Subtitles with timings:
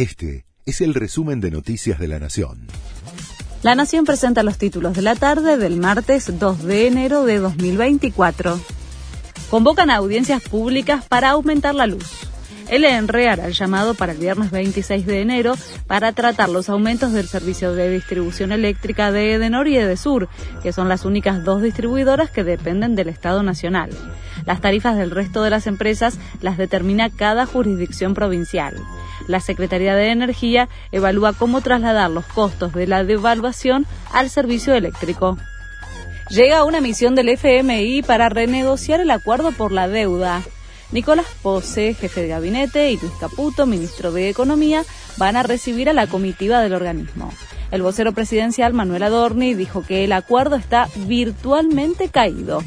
[0.00, 2.68] Este es el resumen de Noticias de la Nación.
[3.62, 8.58] La Nación presenta los títulos de la tarde del martes 2 de enero de 2024.
[9.50, 12.30] Convocan a audiencias públicas para aumentar la luz.
[12.70, 15.54] El ENRE hará el llamado para el viernes 26 de enero
[15.86, 20.30] para tratar los aumentos del servicio de distribución eléctrica de Edenor y Edesur,
[20.62, 23.90] que son las únicas dos distribuidoras que dependen del Estado Nacional.
[24.46, 28.76] Las tarifas del resto de las empresas las determina cada jurisdicción provincial.
[29.30, 35.38] La Secretaría de Energía evalúa cómo trasladar los costos de la devaluación al servicio eléctrico.
[36.30, 40.42] Llega una misión del FMI para renegociar el acuerdo por la deuda.
[40.90, 44.82] Nicolás Pose, jefe de gabinete, y Luis Caputo, ministro de Economía,
[45.16, 47.32] van a recibir a la comitiva del organismo.
[47.70, 52.64] El vocero presidencial Manuel Adorni dijo que el acuerdo está virtualmente caído.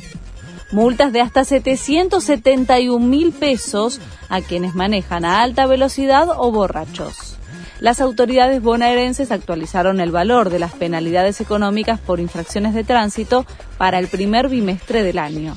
[0.73, 7.37] Multas de hasta 771 mil pesos a quienes manejan a alta velocidad o borrachos.
[7.79, 13.45] Las autoridades bonaerenses actualizaron el valor de las penalidades económicas por infracciones de tránsito
[13.77, 15.55] para el primer bimestre del año.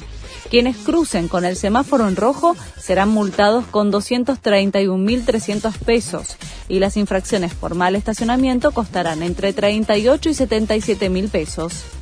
[0.50, 6.36] Quienes crucen con el semáforo en rojo serán multados con 231.300 pesos
[6.68, 11.95] y las infracciones por mal estacionamiento costarán entre 38 y 77.000 pesos.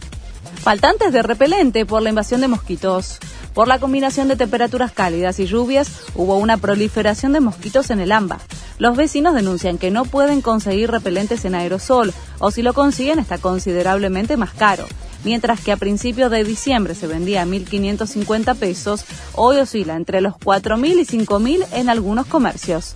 [0.60, 3.18] Faltantes de repelente por la invasión de mosquitos.
[3.52, 8.12] Por la combinación de temperaturas cálidas y lluvias, hubo una proliferación de mosquitos en el
[8.12, 8.40] AMBA.
[8.78, 13.38] Los vecinos denuncian que no pueden conseguir repelentes en aerosol o si lo consiguen está
[13.38, 14.86] considerablemente más caro
[15.24, 20.34] mientras que a principios de diciembre se vendía a 1.550 pesos, hoy oscila entre los
[20.34, 22.94] 4.000 y 5.000 en algunos comercios.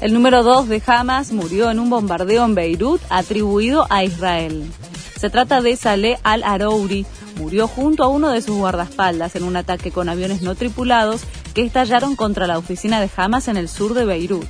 [0.00, 4.70] El número 2 de Hamas murió en un bombardeo en Beirut atribuido a Israel.
[5.18, 7.04] Se trata de Saleh al-Arouri,
[7.36, 11.22] murió junto a uno de sus guardaespaldas en un ataque con aviones no tripulados
[11.54, 14.46] que estallaron contra la oficina de Hamas en el sur de Beirut.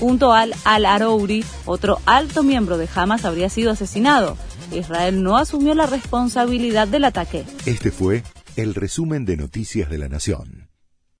[0.00, 4.36] Junto al al-Arouri, otro alto miembro de Hamas habría sido asesinado.
[4.72, 7.44] Israel no asumió la responsabilidad del ataque.
[7.64, 8.24] Este fue
[8.56, 10.67] el resumen de Noticias de la Nación.